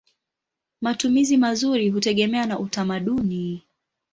Matumizi 0.81 1.37
mazuri 1.37 1.89
hutegemea 1.89 2.45
na 2.45 2.59
utamaduni. 2.59 3.63